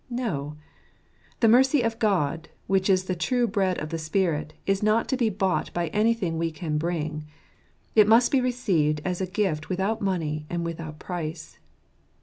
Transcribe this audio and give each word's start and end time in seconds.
No! 0.09 0.55
the 1.41 1.47
mercy 1.47 1.83
of 1.83 1.99
God, 1.99 2.49
which 2.65 2.89
is 2.89 3.03
the 3.03 3.13
true 3.15 3.45
bread 3.45 3.77
of 3.79 3.89
the 3.89 3.99
spirit, 3.99 4.55
is 4.65 4.81
not 4.81 5.07
to 5.09 5.15
be 5.15 5.29
bought 5.29 5.71
by 5.75 5.89
anything 5.89 6.39
we 6.39 6.49
can 6.49 6.79
bring; 6.79 7.27
it 7.95 8.07
must 8.07 8.31
be 8.31 8.41
received 8.41 9.01
as 9.05 9.21
a 9.21 9.27
gift 9.27 9.69
without 9.69 10.01
money 10.01 10.47
and 10.49 10.65
without 10.65 10.97
price. 10.97 11.59